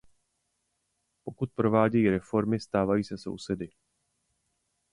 [1.23, 3.69] Pokud provádějí reformy, stávají se sousedy.